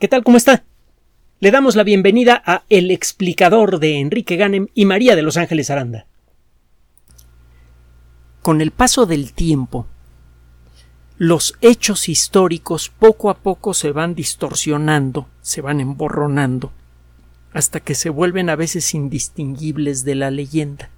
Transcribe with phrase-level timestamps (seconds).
[0.00, 0.24] ¿Qué tal?
[0.24, 0.64] ¿Cómo está?
[1.38, 5.70] Le damos la bienvenida a El explicador de Enrique Ganem y María de Los Ángeles
[5.70, 6.06] Aranda.
[8.42, 9.86] Con el paso del tiempo,
[11.16, 16.72] los hechos históricos poco a poco se van distorsionando, se van emborronando,
[17.52, 20.90] hasta que se vuelven a veces indistinguibles de la leyenda.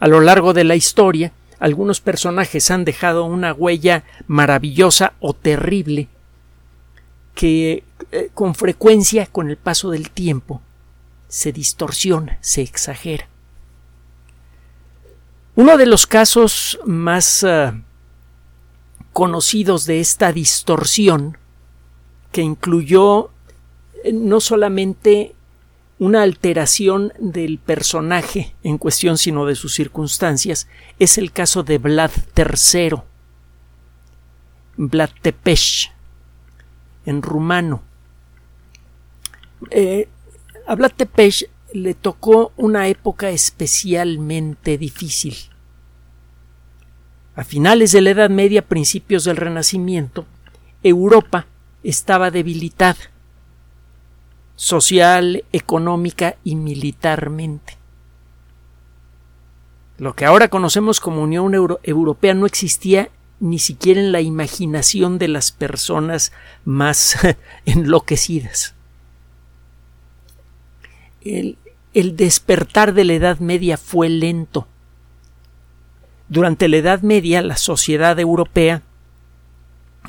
[0.00, 6.08] A lo largo de la historia, algunos personajes han dejado una huella maravillosa o terrible
[7.38, 10.60] que eh, con frecuencia, con el paso del tiempo,
[11.28, 13.28] se distorsiona, se exagera.
[15.54, 17.80] Uno de los casos más uh,
[19.12, 21.38] conocidos de esta distorsión,
[22.32, 23.30] que incluyó
[24.02, 25.36] eh, no solamente
[26.00, 30.66] una alteración del personaje en cuestión, sino de sus circunstancias,
[30.98, 33.00] es el caso de Vlad III,
[34.76, 35.92] Vlad Tepes,
[37.08, 37.82] en rumano.
[39.70, 40.08] Eh,
[40.66, 40.76] a
[41.72, 45.34] le tocó una época especialmente difícil.
[47.34, 50.26] A finales de la Edad Media, principios del Renacimiento,
[50.82, 51.46] Europa
[51.82, 52.98] estaba debilitada
[54.56, 57.78] social, económica y militarmente.
[59.98, 63.08] Lo que ahora conocemos como Unión Europea no existía
[63.40, 66.32] ni siquiera en la imaginación de las personas
[66.64, 67.16] más
[67.66, 68.74] enloquecidas.
[71.22, 71.56] El,
[71.94, 74.66] despertar de la Edad Media fue lento.
[76.28, 78.82] Durante la Edad Media la sociedad europea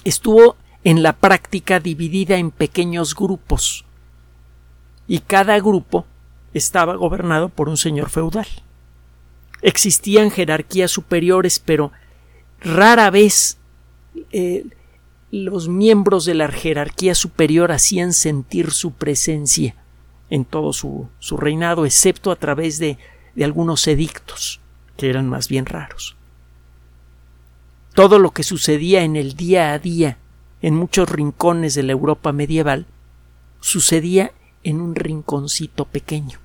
[0.04, 3.86] estuvo en la práctica dividida en pequeños grupos
[5.08, 6.06] y cada grupo
[6.54, 8.48] estaba gobernado por un señor feudal.
[9.62, 11.92] Existían jerarquías superiores, pero
[12.62, 13.58] rara vez
[14.32, 14.66] eh,
[15.32, 19.76] los miembros de la jerarquía superior hacían sentir su presencia
[20.30, 22.98] en todo su, su reinado, excepto a través de,
[23.36, 24.60] de algunos edictos,
[24.98, 26.16] que eran más bien raros.
[27.94, 30.18] Todo lo que sucedía en el día a día
[30.62, 32.86] en muchos rincones de la Europa medieval
[33.60, 34.32] sucedía
[34.64, 36.40] en un rinconcito pequeño.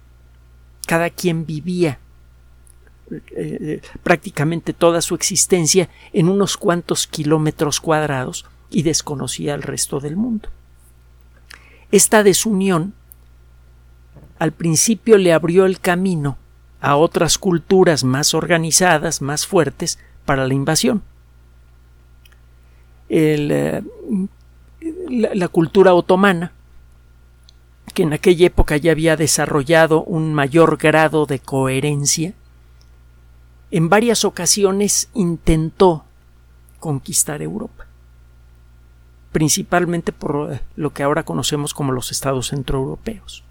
[0.86, 1.98] Cada quien vivía
[3.10, 10.16] eh, prácticamente toda su existencia en unos cuantos kilómetros cuadrados y desconocía al resto del
[10.16, 10.48] mundo.
[11.92, 12.94] Esta desunión
[14.38, 16.36] al principio le abrió el camino
[16.80, 21.02] a otras culturas más organizadas, más fuertes, para la invasión.
[23.08, 23.82] Eh,
[25.08, 26.52] la cultura otomana,
[27.94, 32.34] que en aquella época ya había desarrollado un mayor grado de coherencia,
[33.74, 36.04] en varias ocasiones intentó
[36.78, 37.86] conquistar Europa,
[39.32, 43.42] principalmente por eh, lo que ahora conocemos como los estados centroeuropeos.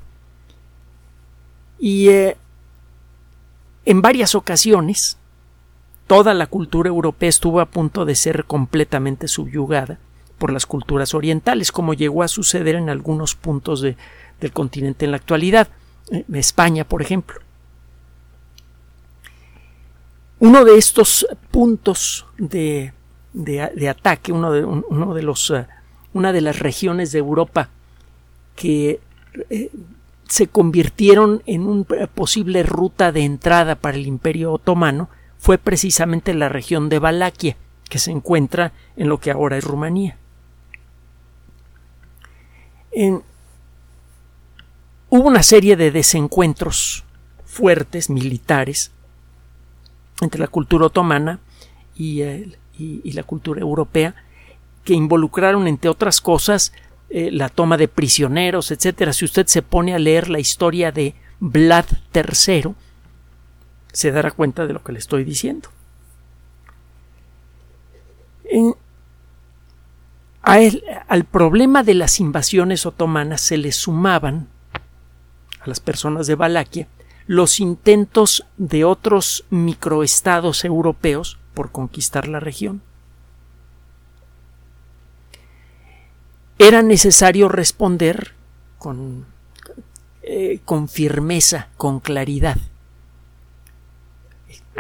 [1.77, 2.37] Y eh,
[3.83, 5.17] en varias ocasiones
[6.07, 9.99] toda la cultura europea estuvo a punto de ser completamente subyugada
[10.37, 13.97] por las culturas orientales, como llegó a suceder en algunos puntos del
[14.53, 15.67] continente en la actualidad,
[16.11, 17.41] eh, España, por ejemplo.
[20.43, 22.91] Uno de estos puntos de,
[23.89, 25.67] ataque, uno de, uno de los, eh,
[26.11, 27.69] una de las regiones de Europa
[28.57, 28.99] que
[29.49, 29.71] eh,
[30.27, 36.49] se convirtieron en una posible ruta de entrada para el Imperio Otomano fue precisamente la
[36.49, 37.55] región de Valaquia,
[37.87, 40.17] que se encuentra en lo que ahora es Rumanía.
[45.07, 47.05] hubo una serie de desencuentros
[47.45, 48.92] fuertes militares
[50.23, 51.39] entre la cultura otomana
[51.95, 52.23] y,
[53.13, 54.15] la cultura europea,
[54.83, 56.73] que involucraron, entre otras cosas,
[57.09, 59.13] eh, la toma de prisioneros, etcétera.
[59.13, 62.73] Si usted se pone a leer la historia de Vlad III,
[63.91, 65.69] se dará cuenta de lo que le estoy diciendo.
[70.41, 74.47] al problema de las invasiones otomanas se le sumaban
[75.59, 76.87] a las personas de Valaquia
[77.27, 82.81] los intentos de otros microestados europeos por conquistar la región.
[86.59, 88.33] Era necesario responder
[88.77, 89.25] con,
[90.21, 92.57] eh, con firmeza, con claridad.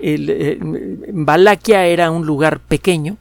[0.01, 0.57] El, eh,
[1.13, 3.17] Valaquia era un lugar pequeño,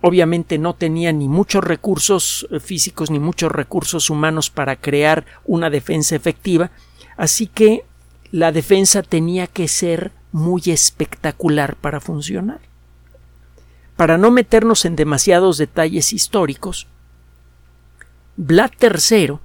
[0.00, 5.70] obviamente no tenía ni muchos recursos eh, físicos ni muchos recursos humanos para crear una
[5.70, 6.70] defensa efectiva,
[7.16, 7.84] Así que
[8.30, 12.60] la defensa tenía que ser muy espectacular para funcionar.
[13.96, 16.88] para no meternos en demasiados detalles históricos,
[18.36, 19.38] Vlad III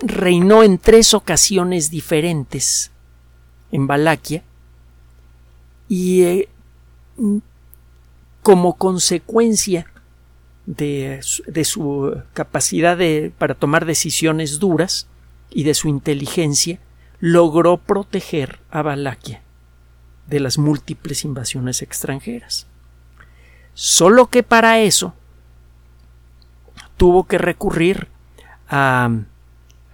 [0.00, 2.90] reinó en tres ocasiones diferentes
[3.70, 4.42] en Valaquia
[5.88, 6.48] y eh,
[8.42, 9.86] como consecuencia
[10.66, 12.98] de, su capacidad
[13.38, 15.06] para tomar decisiones duras
[15.50, 16.78] y de su inteligencia,
[17.20, 19.42] logró proteger a Valaquia
[20.26, 22.66] de las múltiples invasiones extranjeras.
[23.74, 25.14] Solo que para eso
[26.96, 28.08] tuvo que recurrir
[28.68, 29.10] a,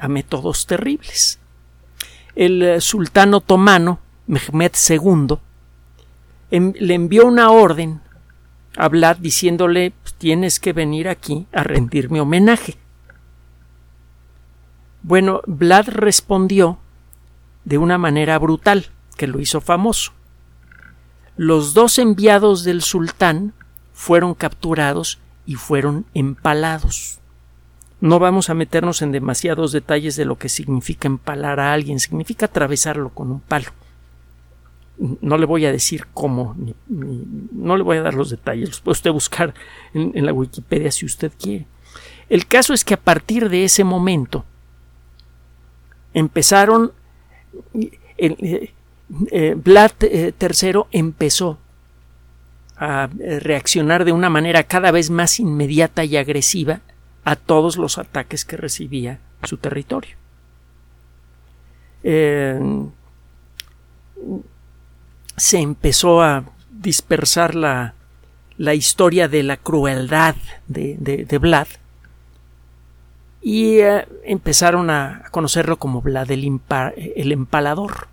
[0.09, 1.39] métodos terribles.
[2.35, 5.37] El eh, sultán otomano, Mehmed II,
[6.51, 8.01] em, le envió una orden
[8.77, 9.93] a Vlad diciéndole
[10.23, 12.77] tienes que venir aquí a rendirme homenaje.
[15.03, 16.79] Bueno, Vlad respondió
[17.65, 18.87] de una manera brutal,
[19.17, 20.13] que lo hizo famoso.
[21.37, 23.53] Los dos enviados del sultán
[23.93, 27.19] fueron capturados y fueron empalados.
[28.01, 32.47] No vamos a meternos en demasiados detalles de lo que significa empalar a alguien, significa
[32.47, 33.71] atravesarlo con un palo.
[35.21, 36.57] No le voy a decir cómo,
[36.89, 39.55] no le voy a dar los detalles, los puede usted buscar
[39.95, 41.67] en, la Wikipedia si usted quiere.
[42.29, 44.45] El caso es que a partir de ese momento
[46.15, 46.93] empezaron,
[47.75, 48.71] eh,
[49.31, 51.59] eh, Vlad III eh, empezó
[52.77, 53.09] a
[53.41, 56.81] reaccionar de una manera cada vez más inmediata y agresiva
[57.25, 60.17] a todos los ataques que recibía su territorio.
[62.03, 62.59] Eh,
[65.37, 67.95] se empezó a dispersar la,
[68.59, 70.37] la, historia de la crueldad
[70.69, 71.67] de, de, Vlad
[73.41, 78.09] y eh, empezaron a conocerlo como Vlad el, empalador.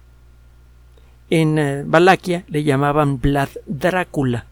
[1.29, 4.45] En eh, Valaquia le llamaban Vlad Drácula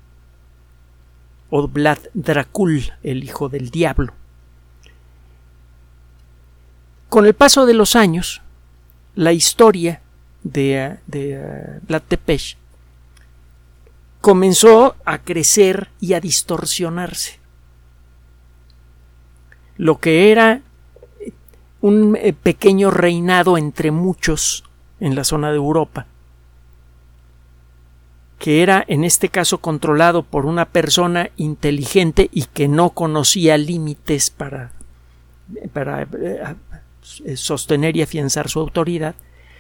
[1.50, 4.14] o Vlad Dracul, el hijo del diablo.
[7.10, 8.42] Con el paso de los años,
[9.16, 10.02] la historia
[10.52, 12.58] de, de uh, Tepes
[14.22, 17.40] comenzó a crecer y a distorsionarse.
[19.78, 20.62] Lo que era
[21.82, 24.64] un eh, pequeño reinado entre muchos
[25.00, 26.08] en la zona de Europa,
[28.40, 34.32] que era en este caso controlado por una persona inteligente y que no conocía límites
[34.32, 34.72] para,
[35.74, 39.16] para eh, sostener y afianzar su autoridad,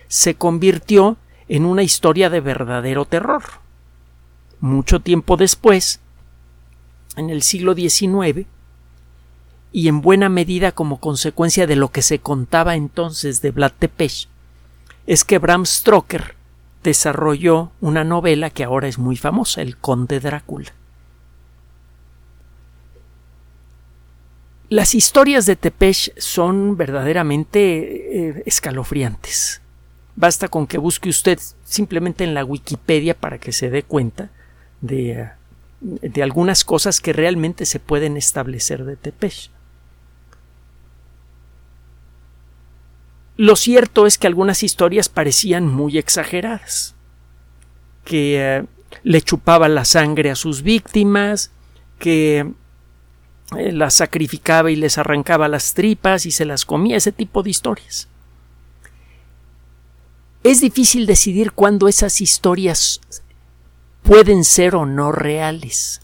[0.08, 1.18] se convirtió
[1.50, 3.44] en una historia de verdadero terror.
[4.60, 6.00] Mucho tiempo después,
[7.16, 8.46] en el siglo XIX,
[9.72, 14.30] y en buena medida como consecuencia de lo que se contaba entonces de Vlad Tepes,
[15.06, 16.36] es que Bram Stoker
[16.84, 20.74] desarrolló una novela que ahora es muy famosa, El Conde Drácula.
[24.70, 29.62] Las historias de Tepesh son verdaderamente eh, escalofriantes.
[30.18, 34.32] Basta con que busque usted simplemente en la Wikipedia para que se dé cuenta
[34.82, 35.30] de, eh,
[35.80, 39.52] de algunas cosas que realmente se pueden establecer de Tepesh.
[43.36, 46.96] Lo cierto es que algunas historias parecían muy exageradas,
[48.04, 48.66] que eh,
[49.04, 51.52] le chupaba la sangre a sus víctimas,
[52.00, 52.52] que
[53.56, 57.52] eh, las sacrificaba y les arrancaba las tripas y se las comía, ese tipo de
[57.52, 58.10] historias.
[60.44, 63.02] Es difícil decidir cuándo esas historias
[64.04, 66.02] pueden ser o no reales.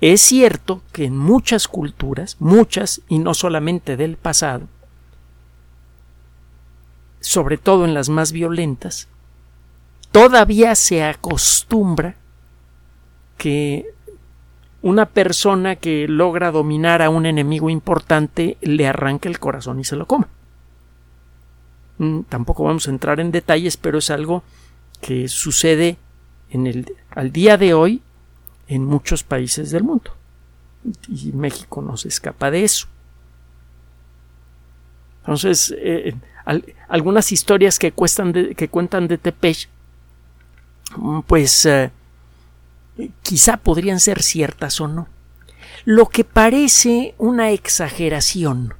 [0.00, 4.68] Es cierto que en muchas culturas, muchas y no solamente del pasado,
[7.20, 9.08] sobre todo en las más violentas,
[10.12, 12.16] todavía se acostumbra
[13.36, 13.86] que
[14.82, 19.96] una persona que logra dominar a un enemigo importante le arranca el corazón y se
[19.96, 20.28] lo coma.
[21.98, 24.42] Mm, tampoco vamos a entrar en detalles, pero es algo
[25.00, 25.96] que sucede
[26.50, 28.02] en el, al día de hoy
[28.68, 30.12] en muchos países del mundo.
[31.08, 32.86] Y México no se escapa de eso.
[35.20, 36.14] Entonces, eh,
[36.88, 39.68] algunas historias que, que cuentan de Tepesh,
[40.96, 41.90] mm, pues eh,
[43.22, 45.08] quizá podrían ser ciertas o no.
[45.84, 48.74] Lo que parece una exageración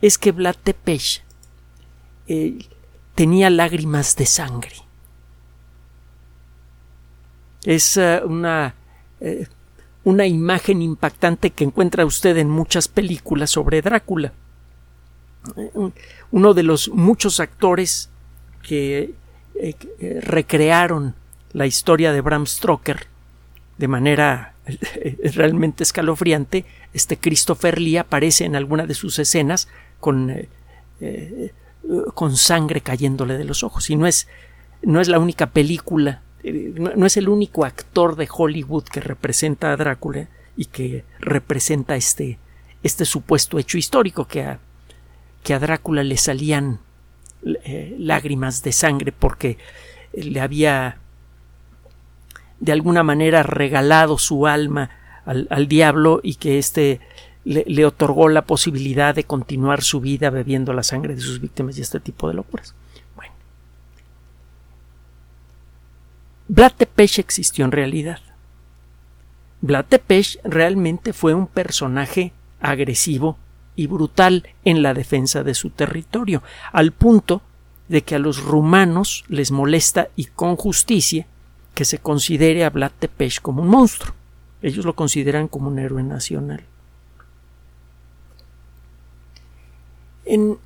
[0.00, 1.22] es que Vlad Tepes
[3.14, 4.76] tenía lágrimas de sangre.
[7.64, 8.74] Es eh, una,
[9.20, 9.46] eh,
[10.04, 14.32] una imagen impactante que encuentra usted en muchas películas sobre Drácula.
[16.30, 18.08] Uno de los muchos actores
[18.62, 19.14] que
[19.54, 21.16] eh, recrearon
[21.52, 23.06] la historia de Bram Stoker
[23.76, 24.54] de manera
[25.34, 30.32] realmente escalofriante, este Christopher Lee aparece en alguna de sus escenas con,
[32.14, 33.90] con sangre cayéndole de los ojos.
[33.90, 34.28] Y no es,
[34.82, 39.76] no es la única película, no es el único actor de Hollywood que representa a
[39.76, 42.38] Drácula y que representa este,
[42.82, 44.58] este supuesto hecho histórico que a,
[45.42, 46.80] que a Drácula le salían
[47.44, 49.58] eh, lágrimas de sangre porque
[50.12, 50.98] le había
[52.60, 54.90] de alguna manera regalado su alma
[55.24, 57.00] al, diablo y que éste
[57.44, 61.82] le, otorgó la posibilidad de continuar su vida bebiendo la sangre de sus víctimas y
[61.82, 62.74] este tipo de locuras.
[63.16, 63.32] Bueno.
[66.48, 68.20] Vlad Tepes existió en realidad.
[69.60, 73.36] Vlad Tepes realmente fue un personaje agresivo
[73.74, 77.42] y brutal en la defensa de su territorio, al punto
[77.88, 81.26] de que a los rumanos les molesta y con justicia
[81.74, 84.14] que se considere a Vlad Tepes como un monstruo.
[84.60, 86.64] Ellos lo consideran como un héroe nacional.
[90.32, 90.56] En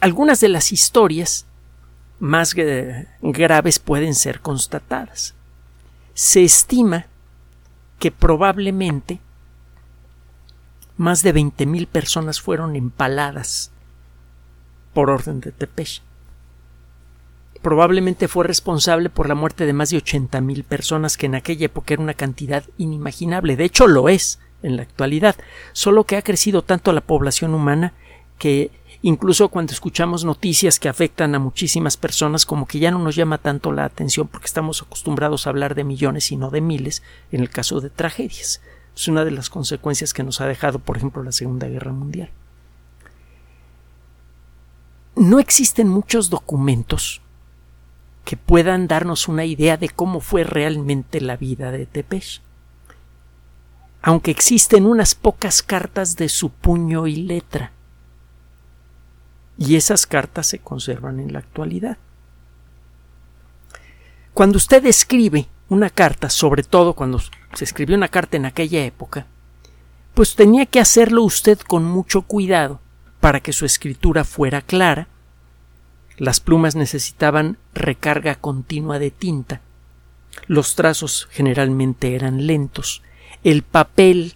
[0.00, 1.46] algunas de las historias
[2.18, 5.34] más graves pueden ser constatadas.
[6.12, 7.06] Se estima
[7.98, 9.20] que probablemente
[10.98, 13.70] más de 20.000 personas fueron empaladas
[14.92, 16.02] por orden de Tepesh.
[17.62, 21.94] Probablemente fue responsable por la muerte de más de 80.000 personas, que en aquella época
[21.94, 23.56] era una cantidad inimaginable.
[23.56, 25.36] De hecho, lo es en la actualidad,
[25.72, 27.94] solo que ha crecido tanto la población humana
[28.38, 28.70] que
[29.02, 33.38] incluso cuando escuchamos noticias que afectan a muchísimas personas, como que ya no nos llama
[33.38, 37.40] tanto la atención porque estamos acostumbrados a hablar de millones y no de miles en
[37.40, 38.60] el caso de tragedias.
[38.94, 42.30] Es una de las consecuencias que nos ha dejado, por ejemplo, la Segunda Guerra Mundial.
[45.14, 47.22] No existen muchos documentos
[48.24, 52.42] que puedan darnos una idea de cómo fue realmente la vida de Tepesh.
[54.06, 57.72] Aunque existen unas pocas cartas de su puño y letra.
[59.58, 61.98] Y esas cartas se conservan en la actualidad.
[64.32, 67.20] Cuando usted escribe una carta, sobre todo cuando
[67.54, 69.26] se escribió una carta en aquella época,
[70.14, 72.78] pues tenía que hacerlo usted con mucho cuidado
[73.18, 75.08] para que su escritura fuera clara.
[76.16, 79.62] Las plumas necesitaban recarga continua de tinta.
[80.46, 83.02] Los trazos generalmente eran lentos.
[83.44, 84.34] El papel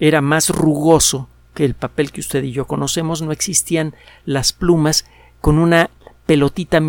[0.00, 3.22] era más rugoso que el papel que usted y yo conocemos.
[3.22, 5.04] No existían las plumas
[5.40, 5.90] con una
[6.26, 6.80] pelotita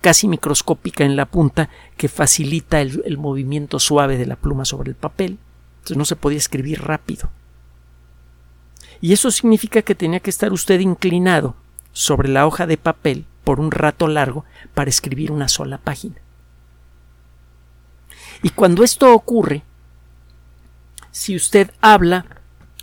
[0.00, 4.96] casi microscópica en la punta que facilita el, movimiento suave de la pluma sobre el
[4.96, 5.38] papel.
[5.78, 7.30] Entonces no se podía escribir rápido.
[9.00, 11.54] Y eso significa que tenía que estar usted inclinado
[11.92, 16.16] sobre la hoja de papel por un rato largo para escribir una sola página.
[18.42, 19.62] Y cuando esto ocurre,
[21.10, 22.26] si usted habla,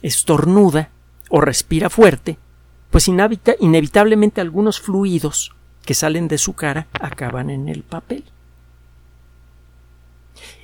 [0.01, 0.89] estornuda
[1.29, 2.37] o respira fuerte,
[2.91, 5.53] pues inevitablemente algunos fluidos
[5.85, 8.23] que salen de su cara acaban en el papel.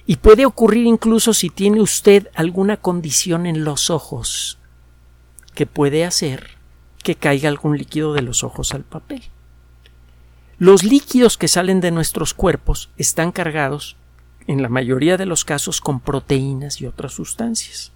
[0.05, 4.57] Y puede ocurrir incluso si tiene usted alguna condición en los ojos
[5.55, 6.57] que puede hacer
[7.03, 9.23] que caiga algún líquido de los ojos al papel.
[10.57, 13.97] Los líquidos que salen de nuestros cuerpos están cargados,
[14.47, 17.91] en la mayoría de los casos, con proteínas y otras sustancias.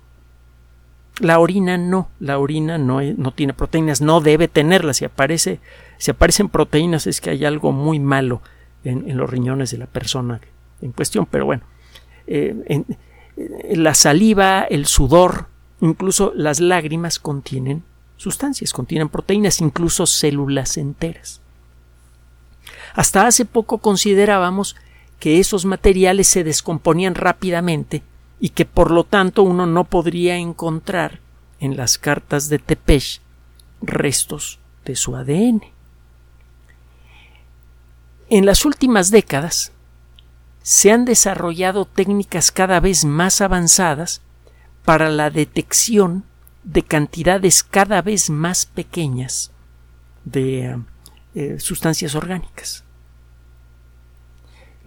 [1.19, 4.97] La orina no, la orina no, no tiene proteínas, no debe tenerlas.
[4.97, 5.59] Si aparece,
[5.97, 8.41] si aparecen proteínas es que hay algo muy malo
[8.83, 10.39] en, los riñones de la persona
[10.81, 11.25] en cuestión.
[11.25, 11.63] Pero bueno,
[12.27, 15.47] eh, en, la saliva, el sudor,
[15.81, 17.83] incluso las lágrimas contienen
[18.15, 21.41] sustancias, contienen proteínas, incluso células enteras.
[22.93, 24.75] Hasta hace poco considerábamos
[25.19, 28.03] que esos materiales se descomponían rápidamente
[28.39, 31.19] y que por lo tanto uno no podría encontrar
[31.59, 33.21] en las cartas de Tepesh
[33.81, 35.63] restos de su ADN.
[38.29, 39.71] En las últimas décadas
[40.61, 44.21] se han desarrollado técnicas cada vez más avanzadas
[44.83, 46.25] para la detección
[46.63, 49.51] de cantidades cada vez más pequeñas
[50.25, 50.77] de
[51.35, 52.83] eh, sustancias orgánicas.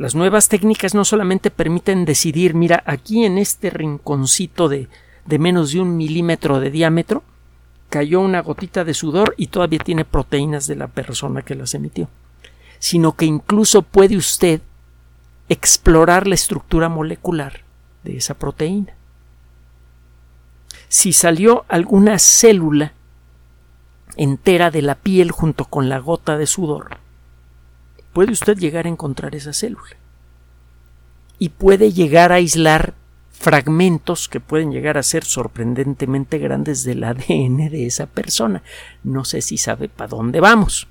[0.00, 4.88] Las nuevas técnicas no solamente permiten decidir, mira, aquí en este rinconcito de,
[5.26, 7.22] de menos de un milímetro de diámetro
[7.90, 12.08] cayó una gotita de sudor y todavía tiene proteínas de la persona que las emitió,
[12.78, 14.62] sino que incluso puede usted
[15.50, 17.60] explorar la estructura molecular
[18.02, 18.94] de esa proteína.
[20.88, 22.94] Si salió alguna célula
[24.16, 26.96] entera de la piel junto con la gota de sudor,
[28.12, 29.96] puede usted llegar a encontrar esa célula.
[31.38, 32.94] Y puede llegar a aislar
[33.30, 38.62] fragmentos que pueden llegar a ser sorprendentemente grandes del ADN de esa persona.
[39.02, 40.88] No sé si sabe para dónde vamos.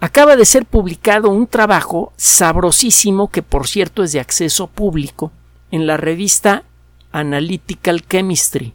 [0.00, 5.32] Acaba de ser publicado un trabajo sabrosísimo que por cierto es de acceso público
[5.70, 6.64] en la revista
[7.12, 8.74] Analytical Chemistry.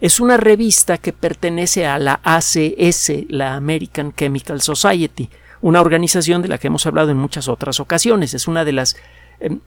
[0.00, 5.30] Es una revista que pertenece a la ACS, la American Chemical Society,
[5.62, 8.34] una organización de la que hemos hablado en muchas otras ocasiones.
[8.34, 8.96] Es una de las
[9.40, 9.60] em,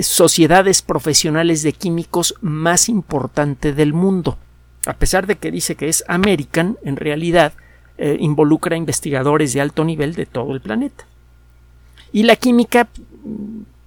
[0.00, 4.38] sociedades profesionales de químicos más importante del mundo.
[4.86, 7.52] A pesar de que dice que es American, en realidad
[7.98, 11.06] eh, involucra investigadores de alto nivel de todo el planeta.
[12.12, 12.88] Y la química,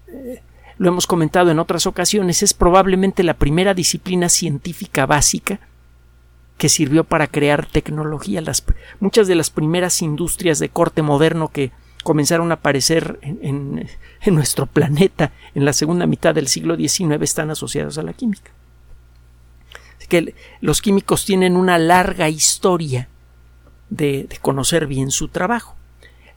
[0.08, 0.42] eh,
[0.78, 5.60] lo hemos comentado en otras ocasiones, es probablemente la primera disciplina científica básica
[6.58, 8.42] que sirvió para crear tecnología.
[8.42, 8.64] Las,
[9.00, 11.72] muchas de las primeras industrias de corte moderno que
[12.04, 13.88] comenzaron a aparecer en,
[14.28, 18.52] nuestro planeta en la segunda mitad del siglo XIX están asociados a la química.
[19.98, 23.10] Así que los químicos tienen una larga historia
[23.90, 25.76] de, de conocer bien su trabajo.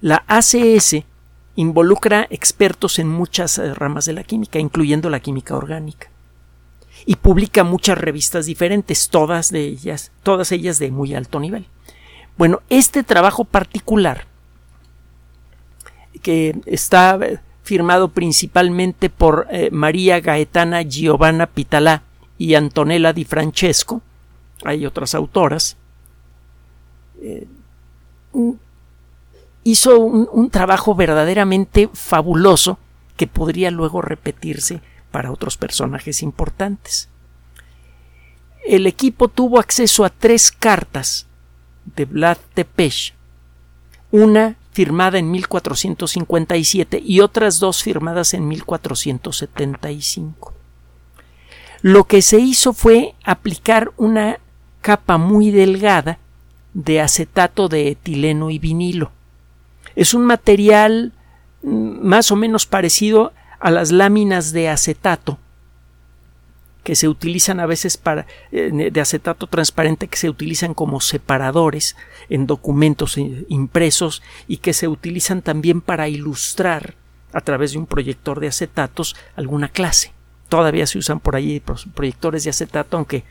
[0.00, 1.04] La ACS
[1.56, 6.08] involucra expertos en muchas eh, ramas de la química, incluyendo la química orgánica.
[7.06, 11.66] Y publica muchas revistas diferentes, todas de ellas, todas ellas de muy alto nivel.
[12.36, 14.26] Bueno, este trabajo particular
[16.22, 17.18] que está
[17.62, 22.02] firmado principalmente por eh, María Gaetana Giovanna Pitalá
[22.38, 24.00] y Antonella Di Francesco,
[24.64, 25.76] hay otras autoras,
[27.20, 27.46] eh,
[29.64, 32.78] hizo un, trabajo verdaderamente fabuloso
[33.16, 37.08] que podría luego repetirse para otros personajes importantes.
[38.66, 41.26] El equipo tuvo acceso a tres cartas
[41.96, 43.14] de Vlad Tepes,
[44.10, 50.52] una firmada en 1457 y otras dos firmadas en 1475.
[51.82, 54.38] Lo que se hizo fue aplicar una
[54.80, 56.18] capa muy delgada
[56.74, 59.10] de acetato de etileno y vinilo.
[59.96, 61.12] Es un material
[61.62, 65.38] mm, más o menos parecido a las láminas de acetato
[66.88, 71.96] que se utilizan a veces para eh, de acetato transparente que se utilizan como separadores
[72.30, 76.94] en documentos eh, impresos y que se utilizan también para ilustrar
[77.34, 80.12] a través de un proyector de acetatos alguna clase.
[80.48, 81.62] Todavía se usan por allí
[81.94, 83.24] proyectores de acetato, aunque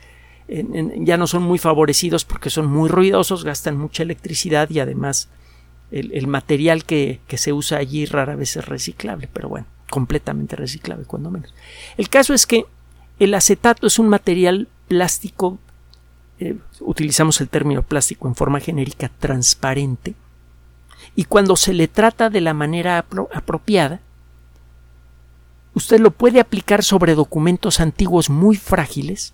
[1.00, 5.30] ya no son muy favorecidos porque son muy ruidosos, gastan mucha electricidad y además
[5.90, 11.06] el, material que, que, se usa allí rara vez es reciclable, pero bueno, completamente reciclable
[11.06, 11.54] cuando menos.
[11.98, 12.66] El caso es que
[13.20, 15.58] el acetato es un material plástico,
[16.40, 20.16] eh, utilizamos el término plástico en forma genérica transparente,
[21.16, 23.00] y cuando se le trata de la manera
[23.34, 24.02] apropiada,
[25.74, 29.34] usted lo puede aplicar sobre documentos antiguos muy frágiles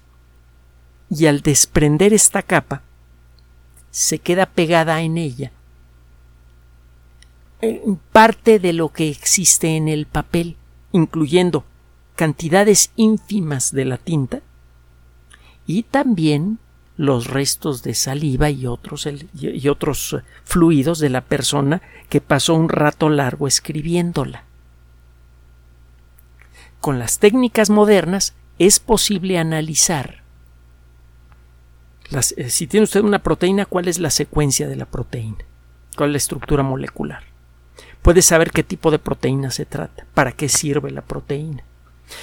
[1.10, 2.82] y al desprender esta capa
[3.92, 5.52] se queda pegada en ella
[8.12, 10.58] parte de lo que existe en el papel,
[10.91, 11.65] incluyendo
[12.15, 14.41] cantidades ínfimas de la tinta
[15.65, 16.60] y también
[16.95, 22.69] los restos de saliva y otros, y otros fluidos de la persona que pasó un
[22.69, 24.43] rato largo escribiéndola.
[26.80, 30.23] Con las técnicas modernas es posible analizar
[32.38, 35.38] eh, si tiene usted una proteína, cuál es la secuencia de la proteína,
[35.95, 37.23] cuál es la estructura molecular.
[38.04, 41.63] Puede saber qué tipo de proteína se trata, para qué sirve la proteína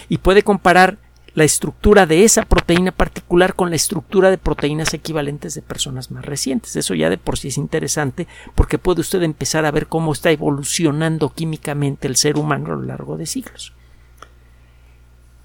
[0.08, 0.98] y puede comparar
[1.34, 6.24] la estructura de esa proteína particular con la estructura de proteínas equivalentes de personas más
[6.24, 6.76] recientes.
[6.76, 10.30] Eso ya de por sí es interesante porque puede usted empezar a ver cómo está
[10.30, 13.72] evolucionando químicamente el ser humano a lo largo de siglos.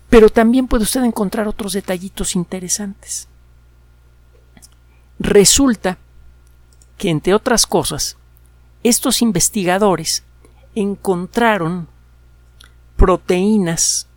[0.09, 3.27] Pero también puede usted encontrar otros detallitos interesantes.
[5.19, 5.97] Resulta
[6.97, 8.17] que, entre otras cosas,
[8.83, 10.24] estos investigadores
[10.75, 11.87] encontraron
[12.97, 14.07] proteínas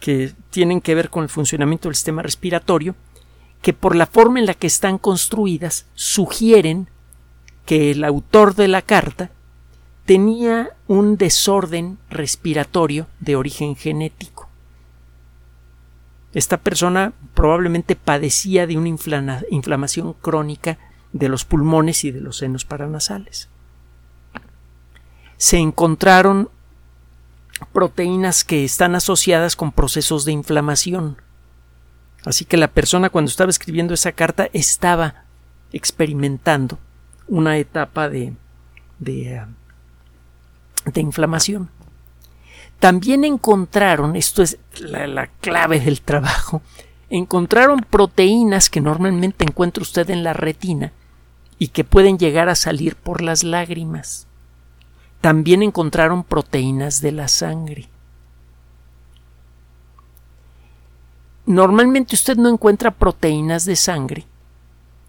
[0.00, 2.94] que tienen que ver con el funcionamiento del sistema respiratorio,
[3.62, 6.88] que por la forma en la que están construidas sugieren
[7.66, 9.30] que el autor de la carta
[10.06, 14.48] tenía un desorden respiratorio de origen genético.
[16.32, 18.88] Esta persona probablemente padecía de una
[19.50, 20.78] inflamación crónica
[21.12, 23.48] de los pulmones y de los senos paranasales.
[25.38, 26.50] Se encontraron
[27.72, 31.16] proteínas que están asociadas con procesos de inflamación.
[32.24, 35.24] Así que la persona cuando estaba escribiendo esa carta estaba
[35.72, 36.78] experimentando
[37.26, 38.34] una etapa de,
[38.98, 39.44] de,
[40.84, 41.70] de inflamación.
[42.78, 46.62] También encontraron, esto es la, la, clave del trabajo,
[47.10, 50.92] encontraron proteínas que normalmente encuentra usted en la retina
[51.58, 54.27] y que pueden llegar a salir por las lágrimas.
[55.20, 57.88] También encontraron proteínas de la sangre.
[61.44, 64.26] Normalmente usted no encuentra proteínas de sangre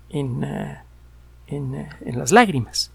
[0.09, 0.43] en,
[1.47, 2.91] en, uh, en las lágrimas.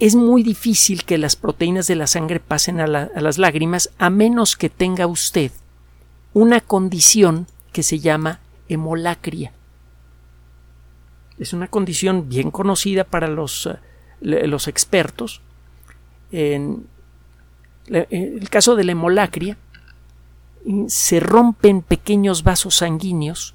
[0.00, 3.90] Es muy difícil que las proteínas de la sangre pasen a, la, a las lágrimas
[3.98, 5.52] a menos que tenga usted
[6.32, 9.52] una condición que se llama hemolacria.
[11.38, 13.76] Es una condición bien conocida para los, uh,
[14.24, 15.40] los expertos.
[16.32, 16.86] En
[17.88, 19.56] el caso de la hemolacria,
[20.88, 23.54] se rompen pequeños vasos sanguíneos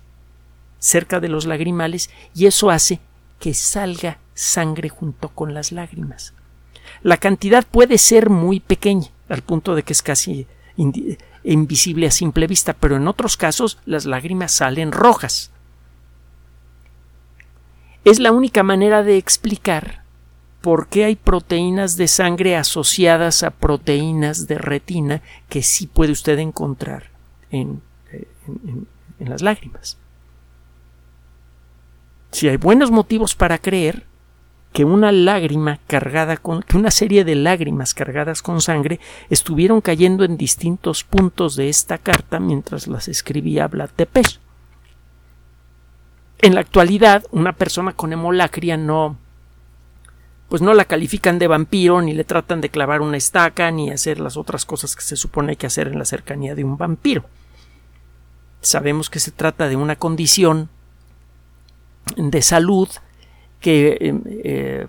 [0.77, 2.99] cerca de los lagrimales y eso hace
[3.39, 6.34] que salga sangre junto con las lágrimas.
[7.01, 10.47] La cantidad puede ser muy pequeña, al punto de que es casi
[11.43, 15.51] invisible a simple vista, pero en otros casos las lágrimas salen rojas.
[18.05, 20.03] Es la única manera de explicar
[20.61, 26.37] por qué hay proteínas de sangre asociadas a proteínas de retina que sí puede usted
[26.39, 27.11] encontrar
[27.51, 28.87] en, en,
[29.19, 29.97] en las lágrimas.
[32.31, 34.05] Si hay buenos motivos para creer
[34.73, 40.23] que una lágrima cargada con que una serie de lágrimas cargadas con sangre estuvieron cayendo
[40.23, 44.39] en distintos puntos de esta carta mientras las escribía Vlad Tepes.
[46.41, 49.17] En la actualidad, una persona con hemolacria no
[50.49, 54.19] pues no la califican de vampiro, ni le tratan de clavar una estaca, ni hacer
[54.19, 57.23] las otras cosas que se supone que hacer en la cercanía de un vampiro.
[58.62, 60.69] Sabemos que se trata de una condición
[62.17, 62.89] de salud
[63.59, 64.88] que eh, eh,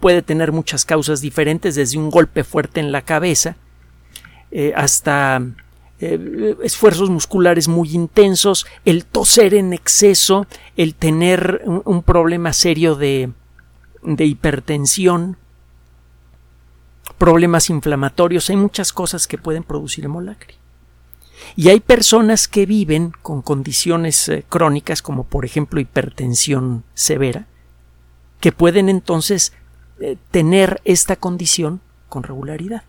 [0.00, 3.56] puede tener muchas causas diferentes, desde un golpe fuerte en la cabeza
[4.50, 5.42] eh, hasta
[5.98, 10.46] esfuerzos musculares muy intensos, el toser en exceso,
[10.76, 13.30] el tener un problema serio de
[14.06, 15.36] de hipertensión,
[17.18, 20.56] problemas inflamatorios, hay muchas cosas que pueden producir hemolacria.
[21.56, 27.46] Y hay personas que viven con condiciones eh, crónicas, como por ejemplo hipertensión severa,
[28.40, 29.52] que pueden entonces
[30.00, 32.84] eh, tener esta condición con regularidad.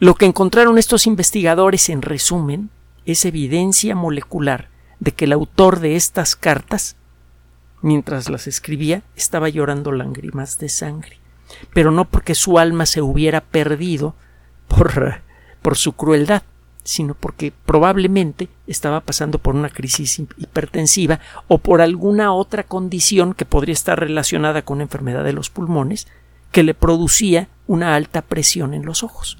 [0.00, 2.70] Lo que encontraron estos investigadores, en resumen,
[3.04, 4.68] es evidencia molecular
[5.00, 6.96] de que el autor de estas cartas
[7.82, 11.18] mientras las escribía, estaba llorando lágrimas de sangre,
[11.72, 14.14] pero no porque su alma se hubiera perdido
[14.68, 15.22] por,
[15.62, 16.42] por su crueldad,
[16.84, 23.44] sino porque probablemente estaba pasando por una crisis hipertensiva o por alguna otra condición que
[23.44, 26.06] podría estar relacionada con enfermedad de los pulmones
[26.50, 29.38] que le producía una alta presión en los ojos.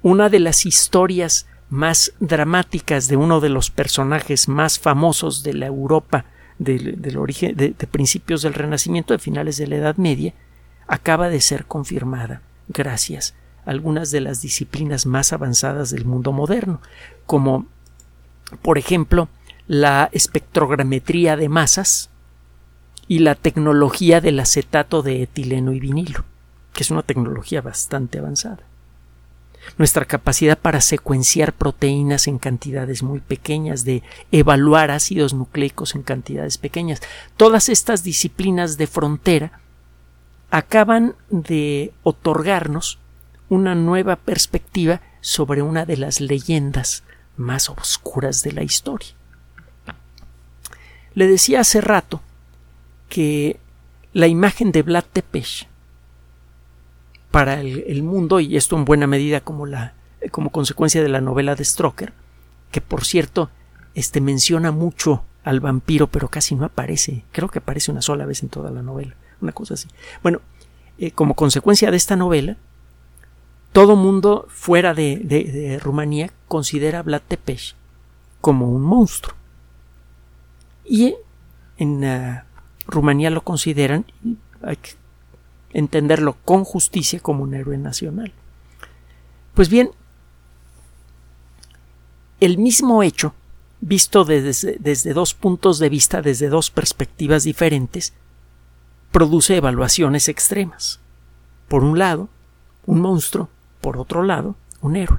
[0.00, 5.64] Una de las historias más dramáticas de uno de los personajes más famosos de la
[5.64, 6.26] Europa
[6.58, 10.34] del, origen de, de, principios del Renacimiento de finales de la Edad Media
[10.86, 16.82] acaba de ser confirmada gracias a algunas de las disciplinas más avanzadas del mundo moderno,
[17.24, 17.64] como
[18.60, 19.30] por ejemplo
[19.66, 22.10] la espectrogrametría de masas
[23.08, 26.26] y la tecnología del acetato de etileno y vinilo,
[26.74, 28.71] que es una tecnología bastante avanzada
[29.78, 36.58] nuestra capacidad para secuenciar proteínas en cantidades muy pequeñas, de evaluar ácidos nucleicos en cantidades
[36.58, 37.00] pequeñas.
[37.36, 39.60] Todas estas disciplinas de frontera
[40.50, 42.98] acaban de otorgarnos
[43.48, 47.04] una nueva perspectiva sobre una de las leyendas
[47.36, 49.14] más oscuras de la historia.
[51.14, 52.20] Le decía hace rato
[53.08, 53.58] que
[54.12, 55.66] la imagen de Vlad Tepes
[57.32, 59.94] para el, mundo y esto en buena medida como la
[60.30, 62.12] como consecuencia de la novela de Stroker
[62.70, 63.50] que por cierto
[63.94, 67.24] este menciona mucho al vampiro pero casi no aparece.
[67.32, 69.88] Creo que aparece una sola vez en toda la novela una cosa así.
[70.22, 70.40] Bueno
[70.98, 72.56] eh, como consecuencia de esta novela
[73.72, 77.74] todo mundo fuera de, de, de Rumanía considera a Vlad Tepes
[78.42, 79.34] como un monstruo.
[80.84, 81.14] Y
[81.78, 82.42] en uh,
[82.86, 84.04] Rumanía lo consideran
[84.62, 85.01] hay que
[85.72, 88.32] entenderlo con justicia como un héroe nacional.
[89.54, 89.90] Pues bien,
[92.40, 93.34] el mismo hecho,
[93.80, 98.12] visto desde, desde, dos puntos de vista, desde dos perspectivas diferentes,
[99.10, 101.00] produce evaluaciones extremas.
[101.68, 102.28] Por un lado,
[102.86, 103.48] un monstruo,
[103.80, 105.18] por otro lado, un héroe.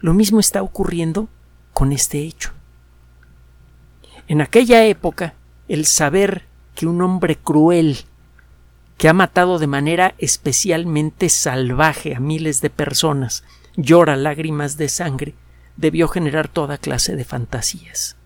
[0.00, 1.28] Lo mismo está ocurriendo
[1.74, 2.52] con este hecho.
[4.28, 5.34] En aquella época,
[5.68, 7.98] el saber que un hombre cruel
[9.00, 15.34] que ha matado de manera especialmente salvaje a miles de personas llora lágrimas de sangre
[15.78, 18.16] debió generar toda clase de fantasías.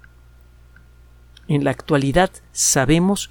[1.47, 3.31] En la actualidad sabemos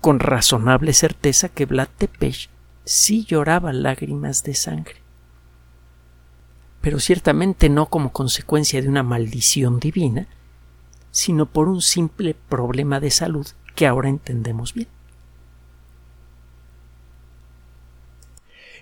[0.00, 2.50] con razonable certeza que Vlad Tepes
[2.84, 4.96] sí lloraba lágrimas de sangre.
[6.80, 10.26] Pero ciertamente no como consecuencia de una maldición divina,
[11.12, 14.88] sino por un simple problema de salud que ahora entendemos bien.